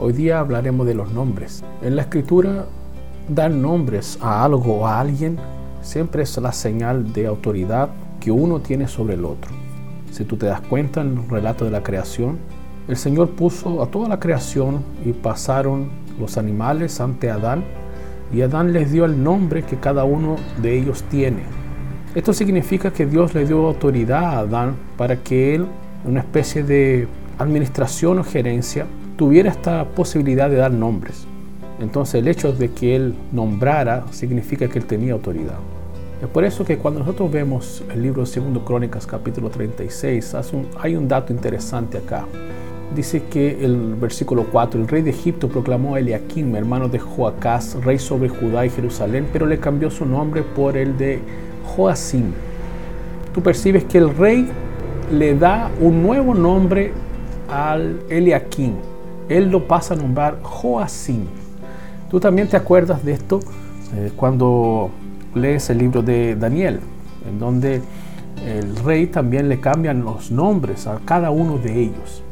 [0.00, 1.64] Hoy día hablaremos de los nombres.
[1.82, 2.66] En la escritura,
[3.28, 5.36] dar nombres a algo o a alguien
[5.82, 7.88] siempre es la señal de autoridad
[8.20, 9.50] que uno tiene sobre el otro.
[10.12, 12.38] Si tú te das cuenta en el relato de la creación,
[12.86, 15.88] el Señor puso a toda la creación y pasaron
[16.20, 17.64] los animales ante Adán
[18.32, 21.42] y Adán les dio el nombre que cada uno de ellos tiene.
[22.14, 25.66] Esto significa que Dios le dio autoridad a Adán para que él,
[26.04, 28.86] una especie de administración o gerencia,
[29.18, 31.26] tuviera esta posibilidad de dar nombres.
[31.80, 35.58] Entonces el hecho de que él nombrara significa que él tenía autoridad.
[36.22, 40.36] Es por eso que cuando nosotros vemos el libro de 2 Crónicas capítulo 36,
[40.80, 42.26] hay un dato interesante acá.
[42.94, 47.76] Dice que el versículo 4, el rey de Egipto proclamó a Eliakim, hermano de Joacás,
[47.84, 51.20] rey sobre Judá y Jerusalén, pero le cambió su nombre por el de
[51.66, 52.32] Joacim.
[53.34, 54.48] Tú percibes que el rey
[55.12, 56.92] le da un nuevo nombre
[57.48, 58.74] al Eliakim.
[59.28, 61.26] Él lo pasa a nombrar Joacim.
[62.10, 63.40] Tú también te acuerdas de esto
[63.94, 64.90] eh, cuando
[65.34, 66.80] lees el libro de Daniel,
[67.28, 67.82] en donde
[68.46, 72.22] el rey también le cambian los nombres a cada uno de ellos.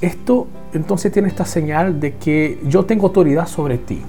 [0.00, 4.00] Esto entonces tiene esta señal de que yo tengo autoridad sobre ti.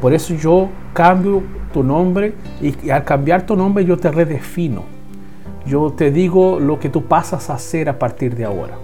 [0.00, 4.82] Por eso yo cambio tu nombre y al cambiar tu nombre yo te redefino.
[5.66, 8.78] Yo te digo lo que tú pasas a hacer a partir de ahora.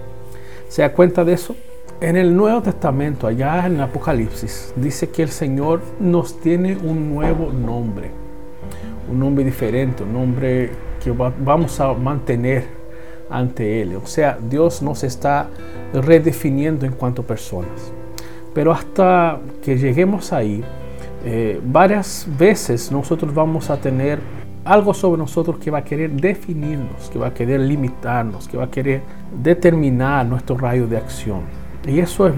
[0.69, 1.55] ¿Se da cuenta de eso?
[2.01, 7.51] En el Nuevo Testamento, allá en Apocalipsis, dice que el Señor nos tiene un nuevo
[7.51, 8.11] nombre,
[9.09, 12.65] un nombre diferente, un nombre que vamos a mantener
[13.29, 13.95] ante Él.
[13.95, 15.47] O sea, Dios nos está
[15.93, 17.93] redefiniendo en cuanto a personas.
[18.53, 20.63] Pero hasta que lleguemos ahí,
[21.25, 24.19] eh, varias veces nosotros vamos a tener
[24.65, 28.65] algo sobre nosotros que va a querer definirnos, que va a querer limitarnos, que va
[28.65, 29.01] a querer
[29.41, 31.62] determinar nuestro rayo de acción.
[31.87, 32.33] Y eso es,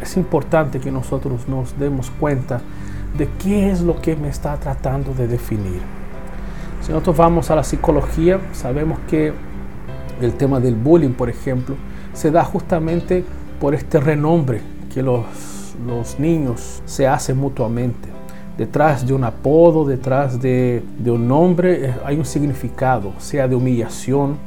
[0.00, 2.60] es importante que nosotros nos demos cuenta
[3.16, 5.80] de qué es lo que me está tratando de definir.
[6.82, 9.32] Si nosotros vamos a la psicología, sabemos que
[10.20, 11.74] el tema del bullying, por ejemplo,
[12.12, 13.24] se da justamente
[13.60, 14.60] por este renombre
[14.92, 15.24] que los,
[15.86, 18.08] los niños se hacen mutuamente.
[18.56, 23.54] Detrás de un apodo, detrás de, de un nombre, eh, hay un significado, sea de
[23.54, 24.38] humillación,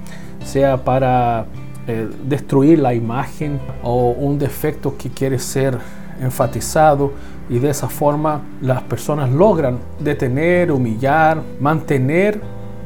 [0.44, 1.46] sea para
[1.92, 5.76] eh, destruir la imagen o un defecto que quiere ser
[6.22, 7.14] enfatizado
[7.50, 12.40] y de esa forma las personas logran detener, humillar, mantener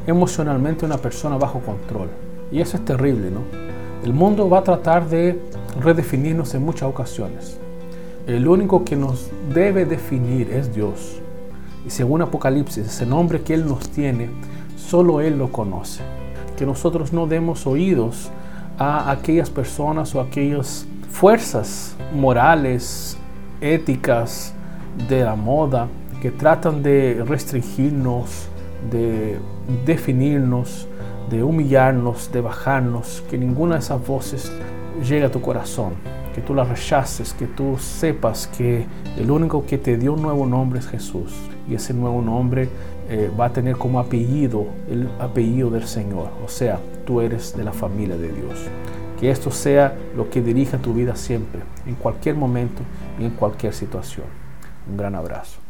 [0.06, 2.08] emocionalmente a una persona bajo control.
[2.50, 3.40] Y eso es terrible, ¿no?
[4.02, 5.38] El mundo va a tratar de
[5.78, 7.58] redefinirnos en muchas ocasiones.
[8.26, 11.20] El único que nos debe definir es Dios.
[11.86, 14.30] Y según Apocalipsis, ese nombre que Él nos tiene,
[14.78, 16.00] solo Él lo conoce.
[16.56, 18.30] Que nosotros no demos oídos
[18.78, 23.16] a aquellas personas o aquellas fuerzas morales,
[23.60, 24.54] éticas
[25.08, 25.88] de la moda
[26.20, 28.48] que tratan de restringirnos,
[28.90, 29.38] de
[29.84, 30.88] definirnos,
[31.30, 34.52] de humillarnos, de bajarnos, que ninguna de esas voces
[35.02, 35.94] llegue a tu corazón,
[36.34, 38.86] que tú la rechaces, que tú sepas que
[39.16, 41.32] el único que te dio un nuevo nombre es Jesús
[41.68, 42.68] y ese nuevo nombre
[43.08, 47.64] eh, va a tener como apellido el apellido del Señor, o sea, tú eres de
[47.64, 48.66] la familia de Dios.
[49.20, 52.82] Que esto sea lo que dirija tu vida siempre, en cualquier momento
[53.18, 54.26] y en cualquier situación.
[54.88, 55.63] Un gran abrazo.